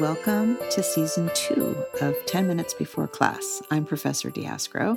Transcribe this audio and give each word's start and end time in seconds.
welcome 0.00 0.56
to 0.70 0.82
season 0.82 1.30
two 1.34 1.76
of 2.00 2.16
10 2.24 2.48
Minutes 2.48 2.72
Before 2.72 3.06
Class. 3.06 3.60
I'm 3.70 3.84
Professor 3.84 4.30
Diaskro, 4.30 4.96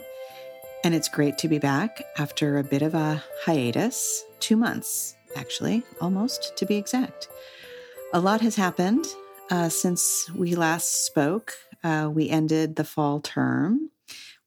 and 0.86 0.96
it's 0.96 1.10
great 1.10 1.38
to 1.40 1.50
be 1.50 1.60
back 1.60 2.02
after 2.18 2.58
a 2.58 2.64
bit 2.64 2.82
of 2.82 2.96
a 2.96 3.22
hiatus 3.44 4.24
two 4.40 4.56
months, 4.56 5.18
actually, 5.36 5.84
almost 6.00 6.56
to 6.56 6.66
be 6.66 6.78
exact. 6.78 7.28
A 8.14 8.22
lot 8.22 8.40
has 8.40 8.56
happened 8.56 9.06
uh, 9.52 9.68
since 9.68 10.32
we 10.34 10.56
last 10.56 11.06
spoke. 11.06 11.54
Uh, 11.84 12.10
we 12.10 12.30
ended 12.30 12.78
the 12.78 12.86
fall 12.86 13.20
term, 13.20 13.90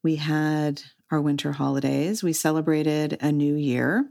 we 0.02 0.16
had 0.16 0.80
our 1.10 1.20
winter 1.20 1.52
holidays, 1.52 2.22
we 2.22 2.32
celebrated 2.32 3.18
a 3.20 3.30
new 3.30 3.56
year. 3.56 4.06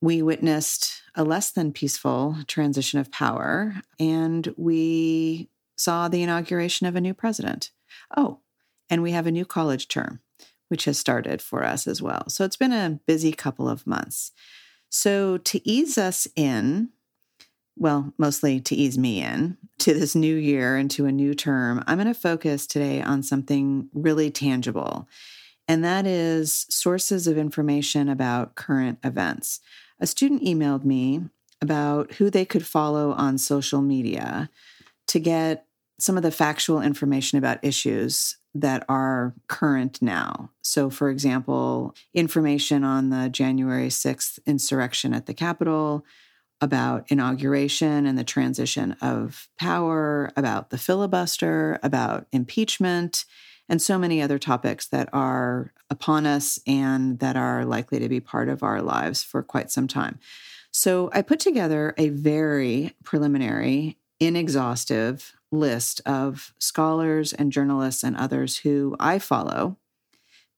We 0.00 0.20
witnessed 0.20 0.97
a 1.18 1.24
less 1.24 1.50
than 1.50 1.72
peaceful 1.72 2.36
transition 2.46 3.00
of 3.00 3.10
power, 3.10 3.82
and 3.98 4.54
we 4.56 5.50
saw 5.76 6.08
the 6.08 6.22
inauguration 6.22 6.86
of 6.86 6.94
a 6.94 7.00
new 7.00 7.12
president. 7.12 7.72
Oh, 8.16 8.38
and 8.88 9.02
we 9.02 9.10
have 9.10 9.26
a 9.26 9.32
new 9.32 9.44
college 9.44 9.88
term, 9.88 10.20
which 10.68 10.84
has 10.84 10.96
started 10.96 11.42
for 11.42 11.64
us 11.64 11.88
as 11.88 12.00
well. 12.00 12.28
So 12.28 12.44
it's 12.44 12.56
been 12.56 12.72
a 12.72 13.00
busy 13.04 13.32
couple 13.32 13.68
of 13.68 13.86
months. 13.86 14.30
So, 14.90 15.38
to 15.38 15.68
ease 15.68 15.98
us 15.98 16.28
in, 16.36 16.90
well, 17.76 18.14
mostly 18.16 18.60
to 18.60 18.76
ease 18.76 18.96
me 18.96 19.20
in 19.20 19.58
to 19.80 19.92
this 19.92 20.14
new 20.14 20.36
year 20.36 20.76
and 20.76 20.90
to 20.92 21.04
a 21.06 21.12
new 21.12 21.34
term, 21.34 21.82
I'm 21.86 21.98
going 21.98 22.06
to 22.06 22.14
focus 22.14 22.66
today 22.66 23.02
on 23.02 23.22
something 23.24 23.90
really 23.92 24.30
tangible, 24.30 25.08
and 25.66 25.84
that 25.84 26.06
is 26.06 26.64
sources 26.70 27.26
of 27.26 27.36
information 27.36 28.08
about 28.08 28.54
current 28.54 28.98
events 29.04 29.60
a 30.00 30.06
student 30.06 30.42
emailed 30.42 30.84
me 30.84 31.22
about 31.60 32.12
who 32.14 32.30
they 32.30 32.44
could 32.44 32.66
follow 32.66 33.12
on 33.12 33.38
social 33.38 33.82
media 33.82 34.48
to 35.08 35.18
get 35.18 35.66
some 35.98 36.16
of 36.16 36.22
the 36.22 36.30
factual 36.30 36.80
information 36.80 37.38
about 37.38 37.64
issues 37.64 38.36
that 38.54 38.84
are 38.88 39.34
current 39.48 40.00
now. 40.00 40.50
So, 40.62 40.90
for 40.90 41.10
example, 41.10 41.94
information 42.14 42.84
on 42.84 43.10
the 43.10 43.28
January 43.28 43.88
6th 43.88 44.38
insurrection 44.46 45.12
at 45.12 45.26
the 45.26 45.34
Capitol, 45.34 46.04
about 46.60 47.04
inauguration 47.08 48.06
and 48.06 48.18
the 48.18 48.24
transition 48.24 48.96
of 49.00 49.48
power, 49.58 50.32
about 50.36 50.70
the 50.70 50.78
filibuster, 50.78 51.78
about 51.82 52.26
impeachment, 52.32 53.24
and 53.68 53.80
so 53.82 53.98
many 53.98 54.22
other 54.22 54.38
topics 54.38 54.86
that 54.88 55.08
are 55.12 55.72
upon 55.90 56.26
us 56.26 56.58
and 56.66 57.18
that 57.18 57.36
are 57.36 57.64
likely 57.64 57.98
to 57.98 58.08
be 58.08 58.20
part 58.20 58.48
of 58.48 58.62
our 58.62 58.80
lives 58.80 59.22
for 59.22 59.42
quite 59.42 59.70
some 59.70 59.86
time. 59.86 60.18
So 60.70 61.10
I 61.12 61.22
put 61.22 61.40
together 61.40 61.94
a 61.96 62.08
very 62.10 62.94
preliminary, 63.04 63.98
inexhaustive 64.20 65.34
list 65.50 66.00
of 66.04 66.52
scholars 66.58 67.32
and 67.32 67.52
journalists 67.52 68.04
and 68.04 68.16
others 68.16 68.58
who 68.58 68.96
I 69.00 69.18
follow 69.18 69.76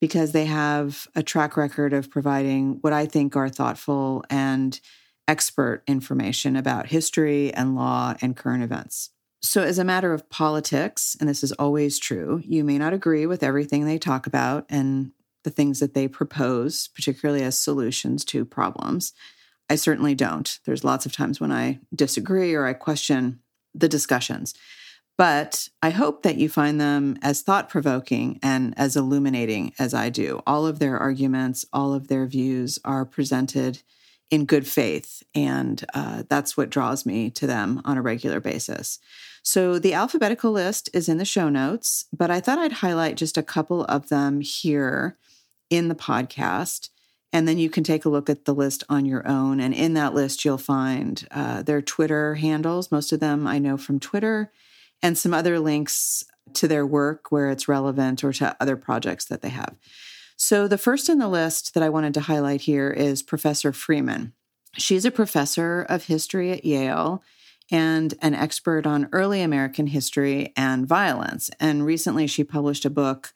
because 0.01 0.33
they 0.33 0.47
have 0.47 1.07
a 1.15 1.23
track 1.23 1.57
record 1.57 1.93
of 1.93 2.11
providing 2.11 2.79
what 2.81 2.93
I 2.93 3.07
think 3.07 3.37
are 3.37 3.49
thoughtful 3.49 4.25
and 4.31 4.81
expert 5.29 5.83
information 5.87 6.57
about 6.57 6.87
history 6.87 7.53
and 7.53 7.77
law 7.77 8.15
and 8.21 8.37
current 8.37 8.65
events. 8.65 9.11
So, 9.43 9.63
as 9.63 9.79
a 9.79 9.85
matter 9.85 10.13
of 10.13 10.29
politics, 10.29 11.17
and 11.19 11.29
this 11.29 11.43
is 11.43 11.53
always 11.53 11.99
true, 11.99 12.43
you 12.45 12.63
may 12.63 12.77
not 12.77 12.93
agree 12.93 13.25
with 13.27 13.43
everything 13.43 13.85
they 13.85 13.99
talk 13.99 14.27
about 14.27 14.67
and 14.69 15.13
the 15.45 15.51
things 15.51 15.81
that 15.81 15.95
they 15.95 16.09
propose, 16.09 16.89
particularly 16.89 17.43
as 17.43 17.59
solutions 17.59 18.25
to 18.27 18.45
problems. 18.45 19.15
I 19.71 19.77
certainly 19.77 20.15
don't. 20.15 20.59
There's 20.67 20.85
lots 20.85 21.07
of 21.07 21.13
times 21.13 21.41
when 21.41 21.53
I 21.53 21.81
disagree 21.95 22.55
or 22.55 22.67
I 22.67 22.75
question 22.75 23.41
the 23.75 23.89
discussions. 23.89 24.55
But 25.17 25.69
I 25.83 25.91
hope 25.91 26.23
that 26.23 26.37
you 26.37 26.49
find 26.49 26.81
them 26.81 27.19
as 27.23 27.43
thought 27.43 27.69
provoking 27.69 28.39
and 28.43 28.75
as 28.79 28.97
illuminating 28.97 29.73
as 29.79 29.95
I 29.95 30.09
do. 30.09 30.43
All 30.47 30.67
of 30.67 30.79
their 30.79 30.99
arguments, 30.99 31.65
all 31.73 31.93
of 31.93 32.09
their 32.09 32.27
views 32.27 32.79
are 32.85 33.05
presented 33.05 33.83
in 34.31 34.47
good 34.47 34.67
faith. 34.67 35.23
And 35.35 35.85
uh, 35.93 36.23
that's 36.29 36.57
what 36.57 36.71
draws 36.71 37.05
me 37.05 37.31
to 37.33 37.47
them 37.47 37.83
on 37.85 37.99
a 37.99 38.03
regular 38.03 38.41
basis. 38.41 38.99
So 39.43 39.79
the 39.79 39.95
alphabetical 39.95 40.53
list 40.53 40.91
is 40.93 41.09
in 41.09 41.19
the 41.19 41.25
show 41.25 41.49
notes, 41.49 42.07
but 42.13 42.31
I 42.31 42.41
thought 42.41 42.59
I'd 42.59 42.73
highlight 42.73 43.17
just 43.17 43.39
a 43.39 43.43
couple 43.43 43.85
of 43.85 44.09
them 44.09 44.41
here 44.41 45.17
in 45.71 45.89
the 45.89 45.95
podcast. 45.95 46.91
And 47.33 47.47
then 47.47 47.59
you 47.59 47.71
can 47.71 47.85
take 47.85 48.05
a 48.05 48.09
look 48.09 48.29
at 48.29 48.45
the 48.45 48.55
list 48.55 48.85
on 48.89 49.07
your 49.07 49.27
own. 49.27 49.61
And 49.61 49.73
in 49.73 49.95
that 49.95 50.15
list, 50.15 50.45
you'll 50.45 50.59
find 50.59 51.27
uh, 51.31 51.63
their 51.63 51.81
Twitter 51.81 52.35
handles. 52.35 52.91
Most 52.91 53.13
of 53.13 53.21
them 53.21 53.47
I 53.47 53.59
know 53.59 53.77
from 53.77 54.01
Twitter, 54.01 54.53
and 55.03 55.17
some 55.17 55.33
other 55.33 55.59
links 55.61 56.25
to 56.55 56.67
their 56.67 56.85
work 56.85 57.31
where 57.31 57.49
it's 57.51 57.69
relevant 57.69 58.25
or 58.25 58.33
to 58.33 58.57
other 58.61 58.77
projects 58.77 59.27
that 59.27 59.43
they 59.43 59.49
have. 59.49 59.77
So, 60.37 60.67
the 60.67 60.79
first 60.79 61.09
in 61.09 61.19
the 61.19 61.29
list 61.29 61.75
that 61.75 61.83
I 61.83 61.89
wanted 61.89 62.15
to 62.15 62.21
highlight 62.21 62.63
here 62.63 62.91
is 62.91 63.23
Professor 63.23 63.73
Freeman. 63.73 64.33
She's 64.77 65.05
a 65.05 65.11
professor 65.11 65.83
of 65.83 66.07
history 66.07 66.51
at 66.51 66.65
Yale 66.65 67.23
and 67.71 68.15
an 68.21 68.35
expert 68.35 68.87
on 68.87 69.09
early 69.13 69.43
American 69.43 69.87
history 69.87 70.53
and 70.57 70.87
violence. 70.87 71.51
And 71.61 71.85
recently, 71.85 72.27
she 72.27 72.45
published 72.45 72.85
a 72.85 72.91
book 72.91 73.33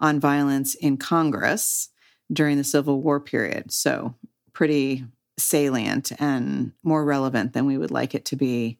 on 0.00 0.20
violence 0.20 0.74
in 0.74 0.96
Congress 0.96 1.90
during 2.32 2.56
the 2.56 2.64
Civil 2.64 3.00
War 3.00 3.20
period. 3.20 3.72
So, 3.72 4.14
pretty 4.52 5.04
salient 5.38 6.12
and 6.18 6.72
more 6.82 7.04
relevant 7.04 7.52
than 7.52 7.66
we 7.66 7.78
would 7.78 7.90
like 7.90 8.14
it 8.14 8.24
to 8.26 8.36
be 8.36 8.78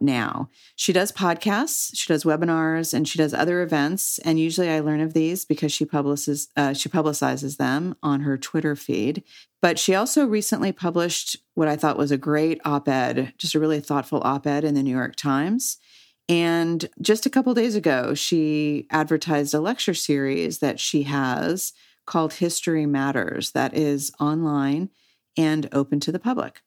now. 0.00 0.48
She 0.76 0.92
does 0.92 1.12
podcasts, 1.12 1.90
she 1.94 2.12
does 2.12 2.24
webinars, 2.24 2.92
and 2.92 3.06
she 3.06 3.18
does 3.18 3.34
other 3.34 3.62
events. 3.62 4.18
And 4.20 4.38
usually, 4.38 4.70
I 4.70 4.80
learn 4.80 5.00
of 5.00 5.14
these 5.14 5.44
because 5.44 5.72
she 5.72 5.84
publishes 5.84 6.48
uh, 6.56 6.74
she 6.74 6.88
publicizes 6.88 7.56
them 7.56 7.96
on 8.02 8.20
her 8.20 8.36
Twitter 8.36 8.76
feed. 8.76 9.22
But 9.62 9.78
she 9.78 9.94
also 9.94 10.26
recently 10.26 10.72
published 10.72 11.36
what 11.54 11.68
I 11.68 11.76
thought 11.76 11.98
was 11.98 12.10
a 12.10 12.18
great 12.18 12.60
op-ed, 12.64 13.32
just 13.38 13.54
a 13.54 13.60
really 13.60 13.80
thoughtful 13.80 14.20
op-ed 14.24 14.64
in 14.64 14.74
the 14.74 14.82
New 14.82 14.94
York 14.94 15.16
Times. 15.16 15.78
And 16.28 16.88
just 17.00 17.26
a 17.26 17.30
couple 17.30 17.52
days 17.54 17.74
ago, 17.74 18.14
she 18.14 18.86
advertised 18.90 19.54
a 19.54 19.60
lecture 19.60 19.94
series 19.94 20.58
that 20.60 20.80
she 20.80 21.04
has 21.04 21.72
called 22.06 22.34
History 22.34 22.86
Matters 22.86 23.52
that 23.52 23.74
is 23.74 24.10
online 24.20 24.90
and 25.36 25.68
open 25.72 26.00
to 26.00 26.12
the 26.12 26.18
public. 26.18 26.62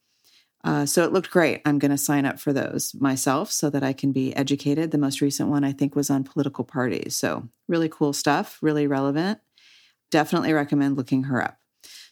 Uh, 0.63 0.85
so 0.85 1.03
it 1.03 1.13
looked 1.13 1.29
great. 1.29 1.61
I'm 1.65 1.79
going 1.79 1.91
to 1.91 1.97
sign 1.97 2.25
up 2.25 2.39
for 2.39 2.51
those 2.51 2.93
myself 2.95 3.51
so 3.51 3.69
that 3.69 3.83
I 3.83 3.93
can 3.93 4.11
be 4.11 4.35
educated. 4.35 4.91
The 4.91 4.97
most 4.97 5.21
recent 5.21 5.49
one, 5.49 5.63
I 5.63 5.71
think, 5.71 5.95
was 5.95 6.09
on 6.09 6.23
political 6.23 6.63
parties. 6.63 7.15
So, 7.15 7.47
really 7.67 7.89
cool 7.89 8.11
stuff, 8.13 8.57
really 8.61 8.87
relevant. 8.87 9.39
Definitely 10.11 10.53
recommend 10.53 10.97
looking 10.97 11.23
her 11.23 11.41
up. 11.43 11.57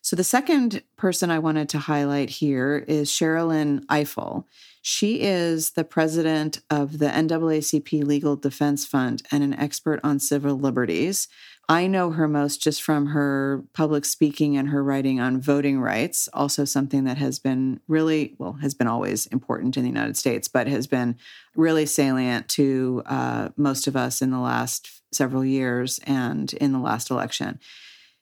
So, 0.06 0.16
the 0.16 0.24
second 0.24 0.84
person 0.98 1.32
I 1.32 1.40
wanted 1.40 1.68
to 1.70 1.80
highlight 1.80 2.30
here 2.30 2.86
is 2.88 3.10
Sherrilyn 3.10 3.88
Ifill. 3.88 4.44
She 4.84 5.22
is 5.22 5.72
the 5.72 5.84
president 5.84 6.62
of 6.70 7.00
the 7.00 7.08
NAACP 7.08 8.04
Legal 8.04 8.36
Defense 8.36 8.86
Fund 8.86 9.24
and 9.32 9.44
an 9.44 9.56
expert 9.56 10.00
on 10.04 10.20
civil 10.20 10.60
liberties. 10.60 11.28
I 11.68 11.88
know 11.88 12.12
her 12.12 12.28
most 12.28 12.62
just 12.62 12.84
from 12.84 13.08
her 13.08 13.64
public 13.74 14.06
speaking 14.06 14.56
and 14.56 14.70
her 14.70 14.84
writing 14.84 15.20
on 15.20 15.42
voting 15.42 15.80
rights, 15.80 16.30
also 16.34 16.66
something 16.66 17.06
that 17.06 17.18
has 17.18 17.40
been 17.40 17.80
really, 17.88 18.36
well, 18.38 18.60
has 18.62 18.76
been 18.76 18.86
always 18.86 19.26
important 19.26 19.76
in 19.76 19.82
the 19.82 19.90
United 19.90 20.18
States, 20.18 20.48
but 20.48 20.68
has 20.68 20.86
been 20.86 21.18
really 21.56 21.88
salient 21.88 22.48
to 22.50 23.02
uh, 23.08 23.50
most 23.58 23.88
of 23.88 23.96
us 23.96 24.22
in 24.22 24.30
the 24.30 24.38
last 24.38 25.02
several 25.12 25.44
years 25.44 26.00
and 26.06 26.54
in 26.54 26.74
the 26.74 26.80
last 26.80 27.10
election. 27.10 27.60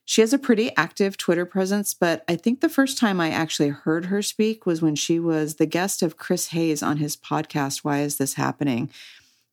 She 0.06 0.22
has 0.22 0.34
a 0.34 0.40
pretty 0.40 0.76
active 0.76 1.16
Twitter 1.18 1.46
presence, 1.46 1.94
but 1.94 2.24
I 2.28 2.36
think 2.36 2.60
the 2.60 2.70
first 2.70 2.98
time 2.98 3.22
I 3.22 3.30
actually 3.30 3.70
heard 3.70 4.06
her 4.06 4.22
speak 4.22 4.66
was 4.66 4.82
when 4.82 4.96
she 4.96 5.20
was 5.20 5.56
the 5.56 5.66
guest 5.66 6.02
of 6.02 6.18
Chris 6.18 6.50
Hayes 6.50 6.84
on 6.84 6.98
his 6.98 7.16
podcast, 7.16 7.80
Why 7.80 8.02
Is 8.02 8.18
This 8.18 8.34
Happening? 8.34 8.90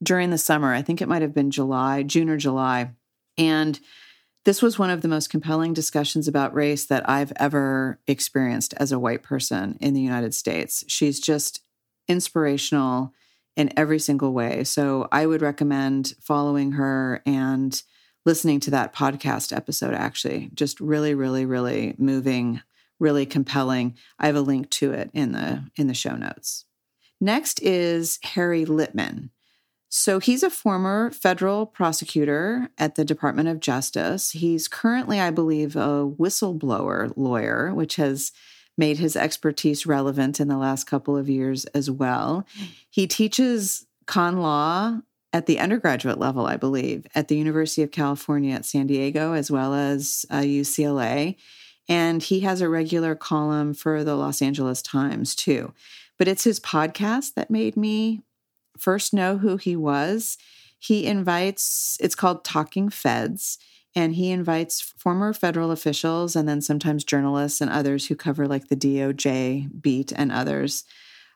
during 0.02 0.31
the 0.31 0.38
summer. 0.38 0.73
I 0.73 0.82
think 0.82 1.00
it 1.00 1.08
might 1.08 1.23
have 1.23 1.35
been 1.35 1.50
July, 1.50 2.02
June 2.02 2.31
or 2.31 2.37
July. 2.37 2.91
And 3.37 3.79
this 4.44 4.62
was 4.62 4.79
one 4.79 4.91
of 4.91 5.02
the 5.02 5.08
most 5.08 5.29
compelling 5.29 5.75
discussions 5.75 6.26
about 6.26 6.55
race 6.55 6.87
that 6.87 7.08
I've 7.08 7.32
ever 7.37 8.00
experienced 8.06 8.75
as 8.79 8.93
a 8.93 8.99
white 8.99 9.23
person 9.23 9.76
in 9.81 9.94
the 9.94 10.00
United 10.00 10.35
States. 10.35 10.85
She's 10.88 11.20
just 11.20 11.61
inspirational 12.08 13.12
in 13.56 13.73
every 13.76 13.99
single 13.99 14.32
way. 14.32 14.64
So 14.64 15.08
I 15.12 15.26
would 15.26 15.43
recommend 15.43 16.14
following 16.20 16.73
her 16.73 17.23
and 17.26 17.82
listening 18.25 18.61
to 18.61 18.70
that 18.70 18.94
podcast 18.94 19.55
episode 19.55 19.94
actually. 19.94 20.50
Just 20.55 20.81
really 20.81 21.14
really 21.14 21.46
really 21.46 21.94
moving 21.99 22.62
really 22.99 23.25
compelling. 23.25 23.96
I 24.19 24.26
have 24.26 24.37
a 24.37 24.43
link 24.43 24.69
to 24.70 24.93
it 24.93 25.11
in 25.14 25.32
the 25.32 25.64
in 25.76 25.87
the 25.87 25.94
show 25.94 26.17
notes. 26.17 26.64
Next 27.20 27.61
is 27.62 28.19
harry 28.22 28.64
litman 28.64 29.31
so 29.93 30.20
he's 30.20 30.44
a 30.44 30.50
former 30.50 31.11
federal 31.11 31.67
prosecutor 31.67 32.69
at 32.78 32.94
the 32.94 33.05
department 33.05 33.49
of 33.49 33.58
justice. 33.58 34.31
He's 34.31 34.69
currently 34.69 35.20
i 35.20 35.31
believe 35.31 35.75
a 35.75 36.08
whistleblower 36.08 37.12
lawyer 37.16 37.75
which 37.75 37.96
has 37.96 38.32
made 38.78 38.99
his 38.99 39.16
expertise 39.16 39.84
relevant 39.84 40.40
in 40.40 40.49
the 40.49 40.56
last 40.56 40.84
couple 40.84 41.16
of 41.16 41.28
years 41.28 41.64
as 41.66 41.90
well. 41.90 42.46
Hmm. 42.56 42.64
He 42.88 43.06
teaches 43.08 43.87
con 44.06 44.38
law 44.38 45.00
at 45.32 45.47
the 45.47 45.59
undergraduate 45.59 46.19
level, 46.19 46.47
I 46.47 46.56
believe, 46.56 47.06
at 47.15 47.29
the 47.29 47.37
University 47.37 47.82
of 47.82 47.93
California 47.93 48.55
at 48.55 48.65
San 48.65 48.87
Diego, 48.87 49.32
as 49.32 49.50
well 49.50 49.75
as 49.75 50.27
uh, 50.31 50.41
UCLA. 50.41 51.37
And 51.88 52.23
he 52.23 52.41
has 52.41 52.61
a 52.61 52.69
regular 52.69 53.15
column 53.15 53.75
for 53.75 54.05
the 54.05 54.17
Los 54.17 54.43
Angeles 54.43 54.82
Times, 54.82 55.35
too. 55.35 55.73
But 56.19 56.29
it's 56.29 56.44
his 56.44 56.61
podcast 56.61 57.35
that 57.35 57.50
made 57.50 57.77
me 57.77 58.23
first 58.79 59.15
know 59.15 59.38
who 59.38 59.56
he 59.56 59.77
was. 59.77 60.37
He 60.79 61.06
invites, 61.06 61.97
it's 62.00 62.15
called 62.15 62.44
Talking 62.44 62.88
Feds, 62.88 63.59
and 63.94 64.15
he 64.15 64.31
invites 64.31 64.81
former 64.81 65.33
federal 65.33 65.71
officials 65.71 66.37
and 66.37 66.49
then 66.49 66.61
sometimes 66.61 67.05
journalists 67.05 67.61
and 67.61 67.71
others 67.71 68.06
who 68.06 68.15
cover 68.15 68.47
like 68.47 68.69
the 68.69 68.76
DOJ 68.76 69.83
beat 69.83 70.12
and 70.15 70.31
others 70.31 70.85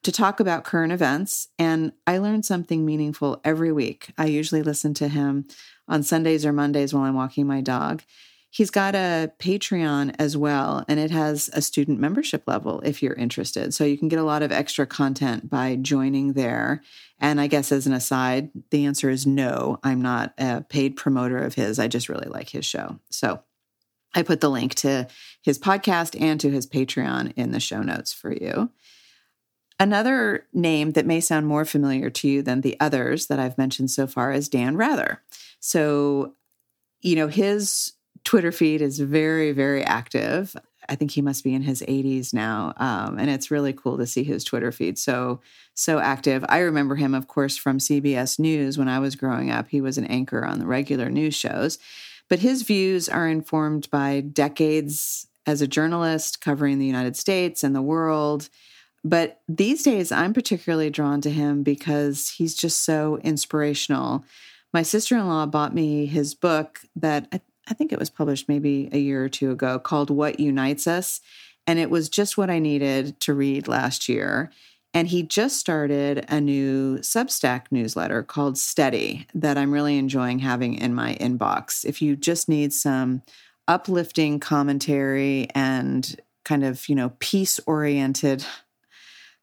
to 0.05 0.13
talk 0.13 0.39
about 0.39 0.65
current 0.65 0.93
events. 0.93 1.49
And 1.59 1.93
I 2.07 2.19
learn 2.19 2.43
something 2.43 2.87
meaningful 2.87 3.41
every 3.45 3.73
week. 3.73 4.11
I 4.17 4.27
usually 4.27 4.63
listen 4.63 4.95
to 4.95 5.09
him 5.09 5.47
on 5.89 6.03
Sundays 6.03 6.47
or 6.47 6.53
Mondays 6.53 6.95
while 6.95 7.05
I'm 7.05 7.15
walking 7.15 7.47
my 7.47 7.61
dog. 7.61 8.03
He's 8.51 8.71
got 8.71 8.95
a 8.95 9.33
Patreon 9.41 10.15
as 10.21 10.37
well, 10.37 10.85
and 10.87 11.01
it 11.01 11.11
has 11.11 11.51
a 11.53 11.61
student 11.61 11.99
membership 11.99 12.45
level 12.47 12.81
if 12.83 13.03
you're 13.03 13.15
interested. 13.15 13.75
So 13.75 13.83
you 13.83 13.99
can 13.99 14.07
get 14.07 14.21
a 14.21 14.25
lot 14.25 14.43
of 14.43 14.53
extra 14.53 14.87
content 14.87 15.51
by 15.51 15.75
joining 15.75 16.35
there. 16.35 16.81
And 17.19 17.41
I 17.41 17.49
guess 17.49 17.73
as 17.73 17.89
an 17.89 17.93
aside, 17.93 18.51
the 18.71 18.87
answer 18.87 19.11
is 19.11 19.27
no, 19.27 19.81
I'm 19.83 20.01
not 20.01 20.35
a 20.39 20.61
paid 20.61 20.95
promoter 20.95 21.39
of 21.39 21.55
his. 21.55 21.81
I 21.81 21.89
just 21.89 22.09
really 22.09 22.29
like 22.29 22.49
his 22.49 22.65
show. 22.65 23.01
So 23.11 23.43
I 24.15 24.23
put 24.23 24.41
the 24.41 24.51
link 24.51 24.77
to 24.77 25.09
his 25.43 25.59
podcast 25.59 26.21
and 26.21 26.41
to 26.41 26.51
his 26.51 26.69
Patreon 26.69 27.33
in 27.35 27.51
the 27.51 27.59
show 27.59 27.83
notes 27.83 28.13
for 28.13 28.33
you. 28.33 28.71
Another 29.81 30.47
name 30.53 30.93
that 30.93 31.07
may 31.07 31.21
sound 31.21 31.47
more 31.47 31.65
familiar 31.65 32.09
to 32.09 32.29
you 32.29 32.43
than 32.43 32.61
the 32.61 32.79
others 32.79 33.27
that 33.27 33.41
I've 33.41 33.59
mentioned 33.59 33.91
so 33.91 34.07
far 34.07 34.33
is 34.33 34.49
Dan 34.49 34.77
Rather. 34.77 35.21
So, 35.59 36.35
you 37.01 37.17
know, 37.17 37.27
his 37.27 37.93
Twitter 38.23 38.53
feed 38.53 38.81
is 38.81 39.01
very, 39.01 39.53
very 39.53 39.83
active. 39.83 40.57
I 40.89 40.95
think 40.95 41.11
he 41.11 41.23
must 41.23 41.43
be 41.43 41.55
in 41.55 41.63
his 41.63 41.83
80s 41.83 42.33
now. 42.33 42.73
Um, 42.77 43.19
and 43.19 43.29
it's 43.31 43.51
really 43.51 43.73
cool 43.73 43.99
to 43.99 44.07
see 44.07 44.23
his 44.23 44.45
Twitter 44.45 44.71
feed 44.71 44.99
so, 44.99 45.41
so 45.75 45.99
active. 45.99 46.45
I 46.49 46.59
remember 46.59 46.95
him, 46.95 47.15
of 47.15 47.27
course, 47.27 47.57
from 47.57 47.79
CBS 47.79 48.39
News 48.39 48.79
when 48.79 48.89
I 48.89 48.99
was 48.99 49.17
growing 49.17 49.51
up. 49.51 49.69
He 49.69 49.81
was 49.81 49.99
an 49.99 50.07
anchor 50.07 50.45
on 50.45 50.59
the 50.59 50.67
regular 50.67 51.11
news 51.11 51.35
shows. 51.35 51.79
But 52.29 52.39
his 52.39 52.63
views 52.63 53.09
are 53.09 53.29
informed 53.29 53.91
by 53.91 54.21
decades 54.21 55.27
as 55.47 55.61
a 55.61 55.67
journalist 55.67 56.41
covering 56.41 56.79
the 56.79 56.87
United 56.87 57.17
States 57.17 57.63
and 57.63 57.75
the 57.75 57.83
world 57.83 58.49
but 59.05 59.43
these 59.47 59.83
days, 59.83 60.11
I'm 60.11 60.33
particularly 60.33 60.89
drawn 60.89 61.21
to 61.21 61.31
him 61.31 61.63
because 61.63 62.31
he's 62.31 62.55
just 62.55 62.85
so 62.85 63.19
inspirational. 63.19 64.25
My 64.73 64.83
sister 64.83 65.17
in 65.19 65.29
law 65.29 65.45
bought 65.45 65.75
me 65.75 66.07
his 66.07 66.35
book 66.35 66.81
that 66.97 67.29
I, 67.31 67.41
I, 67.69 67.75
think 67.75 67.93
it 67.93 67.99
was 67.99 68.09
published 68.09 68.49
maybe 68.49 68.89
a 68.93 68.99
year 68.99 69.23
or 69.23 69.29
two 69.29 69.51
ago 69.51 69.79
called 69.79 70.09
What 70.09 70.41
Unites 70.41 70.87
Us. 70.87 71.21
And 71.67 71.79
it 71.79 71.91
was 71.91 72.09
just 72.09 72.39
what 72.39 72.51
I 72.51 72.59
needed 72.59 73.21
to 73.21 73.35
read 73.35 73.69
last 73.69 74.09
year. 74.09 74.51
And 74.95 75.09
he 75.09 75.23
just 75.23 75.59
started 75.59 76.25
a 76.29 76.41
new 76.41 76.99
Substack 76.99 77.67
newsletter 77.71 78.23
called 78.23 78.57
Steady 78.57 79.27
that 79.35 79.59
I'm 79.59 79.73
really 79.73 79.99
enjoying 79.99 80.39
having 80.39 80.75
in 80.75 80.95
my 80.95 81.15
inbox. 81.17 81.85
If 81.85 82.01
you 82.01 82.17
just 82.17 82.49
need 82.49 82.73
some 82.73 83.23
uplifting 83.69 84.41
commentary 84.41 85.49
and 85.55 86.17
kind 86.45 86.65
of, 86.65 86.89
you 86.89 86.95
know, 86.95 87.13
peace 87.19 87.59
oriented 87.67 88.45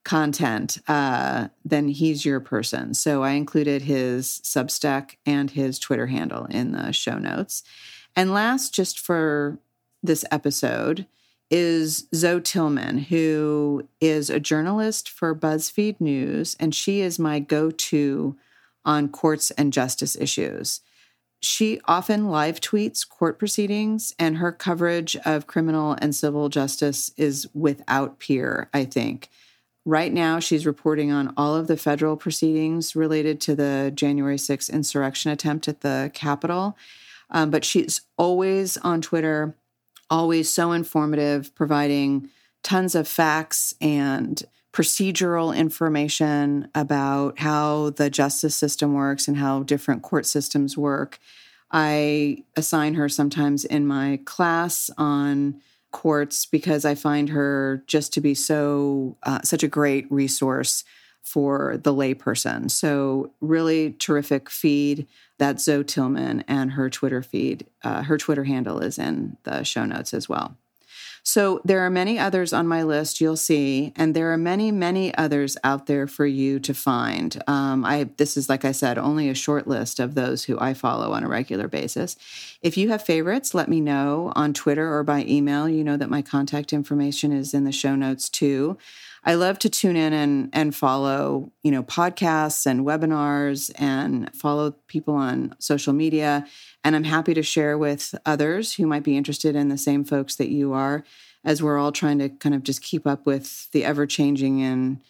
content, 0.03 0.79
uh, 0.87 1.49
then 1.63 1.87
he's 1.87 2.25
your 2.25 2.39
person. 2.39 2.93
So 2.93 3.23
I 3.23 3.31
included 3.31 3.83
his 3.83 4.41
Substack 4.43 5.15
and 5.25 5.51
his 5.51 5.77
Twitter 5.77 6.07
handle 6.07 6.45
in 6.45 6.71
the 6.71 6.91
show 6.91 7.17
notes. 7.17 7.63
And 8.15 8.33
last, 8.33 8.73
just 8.73 8.99
for 8.99 9.59
this 10.01 10.25
episode, 10.31 11.05
is 11.51 12.07
Zoe 12.15 12.41
Tillman, 12.41 12.97
who 12.97 13.87
is 13.99 14.29
a 14.29 14.39
journalist 14.39 15.09
for 15.09 15.35
BuzzFeed 15.35 15.99
News, 15.99 16.55
and 16.59 16.73
she 16.73 17.01
is 17.01 17.19
my 17.19 17.39
go 17.39 17.69
to 17.69 18.37
on 18.85 19.09
courts 19.09 19.51
and 19.51 19.73
justice 19.73 20.15
issues. 20.15 20.79
She 21.41 21.81
often 21.85 22.29
live 22.29 22.61
tweets 22.61 23.07
court 23.07 23.37
proceedings, 23.37 24.15
and 24.17 24.37
her 24.37 24.51
coverage 24.51 25.15
of 25.17 25.47
criminal 25.47 25.97
and 25.99 26.15
civil 26.15 26.49
justice 26.49 27.11
is 27.17 27.47
without 27.53 28.19
peer, 28.19 28.69
I 28.73 28.85
think. 28.85 29.29
Right 29.83 30.13
now, 30.13 30.39
she's 30.39 30.67
reporting 30.67 31.11
on 31.11 31.33
all 31.35 31.55
of 31.55 31.67
the 31.67 31.77
federal 31.77 32.15
proceedings 32.15 32.95
related 32.95 33.41
to 33.41 33.55
the 33.55 33.91
January 33.95 34.37
6th 34.37 34.71
insurrection 34.71 35.31
attempt 35.31 35.67
at 35.67 35.81
the 35.81 36.11
Capitol. 36.13 36.77
Um, 37.31 37.49
but 37.49 37.65
she's 37.65 38.01
always 38.17 38.77
on 38.77 39.01
Twitter, 39.01 39.55
always 40.09 40.49
so 40.49 40.71
informative, 40.71 41.55
providing 41.55 42.29
tons 42.61 42.93
of 42.93 43.07
facts 43.07 43.73
and 43.81 44.43
procedural 44.71 45.55
information 45.55 46.69
about 46.75 47.39
how 47.39 47.89
the 47.91 48.09
justice 48.09 48.55
system 48.55 48.93
works 48.93 49.27
and 49.27 49.37
how 49.37 49.63
different 49.63 50.03
court 50.03 50.25
systems 50.25 50.77
work. 50.77 51.19
I 51.71 52.43
assign 52.55 52.93
her 52.95 53.09
sometimes 53.09 53.65
in 53.65 53.87
my 53.87 54.19
class 54.25 54.89
on 54.97 55.61
courts 55.91 56.45
because 56.45 56.85
I 56.85 56.95
find 56.95 57.29
her 57.29 57.83
just 57.87 58.13
to 58.13 58.21
be 58.21 58.33
so 58.33 59.17
uh, 59.23 59.41
such 59.43 59.63
a 59.63 59.67
great 59.67 60.11
resource 60.11 60.83
for 61.21 61.77
the 61.77 61.93
layperson. 61.93 62.71
So 62.71 63.31
really 63.41 63.91
terrific 63.93 64.49
feed. 64.49 65.07
that 65.37 65.59
Zoe 65.59 65.83
Tillman 65.83 66.43
and 66.47 66.71
her 66.73 66.89
Twitter 66.89 67.21
feed. 67.23 67.65
Uh, 67.83 68.03
her 68.03 68.17
Twitter 68.17 68.43
handle 68.43 68.79
is 68.79 68.97
in 68.97 69.37
the 69.43 69.63
show 69.63 69.85
notes 69.85 70.13
as 70.13 70.29
well. 70.29 70.55
So 71.23 71.61
there 71.63 71.81
are 71.81 71.89
many 71.89 72.17
others 72.17 72.51
on 72.51 72.67
my 72.67 72.81
list 72.81 73.21
you'll 73.21 73.37
see, 73.37 73.93
and 73.95 74.15
there 74.15 74.33
are 74.33 74.37
many, 74.37 74.71
many 74.71 75.13
others 75.15 75.55
out 75.63 75.85
there 75.85 76.07
for 76.07 76.25
you 76.25 76.59
to 76.61 76.73
find. 76.73 77.41
Um, 77.47 77.85
I 77.85 78.09
this 78.17 78.37
is 78.37 78.49
like 78.49 78.65
I 78.65 78.71
said, 78.71 78.97
only 78.97 79.29
a 79.29 79.35
short 79.35 79.67
list 79.67 79.99
of 79.99 80.15
those 80.15 80.45
who 80.45 80.59
I 80.59 80.73
follow 80.73 81.11
on 81.11 81.23
a 81.23 81.29
regular 81.29 81.67
basis. 81.67 82.15
If 82.61 82.75
you 82.75 82.89
have 82.89 83.03
favorites, 83.03 83.53
let 83.53 83.69
me 83.69 83.81
know 83.81 84.33
on 84.35 84.53
Twitter 84.53 84.93
or 84.93 85.03
by 85.03 85.23
email. 85.25 85.69
You 85.69 85.83
know 85.83 85.97
that 85.97 86.09
my 86.09 86.23
contact 86.23 86.73
information 86.73 87.31
is 87.31 87.53
in 87.53 87.65
the 87.65 87.71
show 87.71 87.95
notes 87.95 88.27
too. 88.27 88.77
I 89.23 89.35
love 89.35 89.59
to 89.59 89.69
tune 89.69 89.95
in 89.95 90.13
and 90.13 90.49
and 90.51 90.75
follow, 90.75 91.51
you 91.61 91.71
know, 91.71 91.83
podcasts 91.83 92.65
and 92.65 92.85
webinars 92.85 93.71
and 93.75 94.33
follow 94.35 94.71
people 94.87 95.13
on 95.13 95.55
social 95.59 95.93
media. 95.93 96.47
And 96.83 96.95
I'm 96.95 97.03
happy 97.03 97.33
to 97.33 97.43
share 97.43 97.77
with 97.77 98.15
others 98.25 98.73
who 98.73 98.87
might 98.87 99.03
be 99.03 99.17
interested 99.17 99.55
in 99.55 99.69
the 99.69 99.77
same 99.77 100.03
folks 100.03 100.35
that 100.35 100.49
you 100.49 100.73
are, 100.73 101.03
as 101.43 101.61
we're 101.61 101.77
all 101.77 101.91
trying 101.91 102.19
to 102.19 102.29
kind 102.29 102.55
of 102.55 102.63
just 102.63 102.81
keep 102.81 103.05
up 103.05 103.25
with 103.25 103.69
the 103.71 103.85
ever 103.85 104.05
changing 104.05 104.61
and 104.61 105.01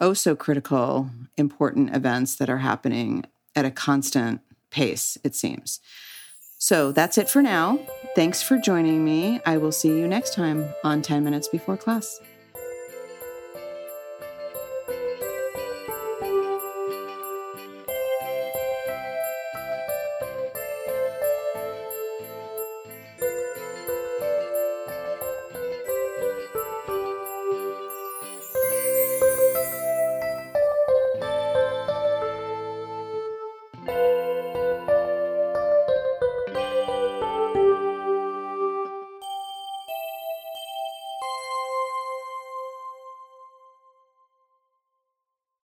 oh 0.00 0.12
so 0.12 0.36
critical, 0.36 1.10
important 1.36 1.94
events 1.94 2.36
that 2.36 2.48
are 2.48 2.58
happening 2.58 3.24
at 3.56 3.64
a 3.64 3.70
constant 3.70 4.40
pace, 4.70 5.18
it 5.24 5.34
seems. 5.34 5.80
So 6.58 6.92
that's 6.92 7.18
it 7.18 7.28
for 7.28 7.42
now. 7.42 7.78
Thanks 8.14 8.42
for 8.42 8.58
joining 8.58 9.04
me. 9.04 9.40
I 9.46 9.56
will 9.58 9.72
see 9.72 9.88
you 9.88 10.08
next 10.08 10.34
time 10.34 10.68
on 10.82 11.02
10 11.02 11.22
Minutes 11.22 11.48
Before 11.48 11.76
Class. 11.76 12.20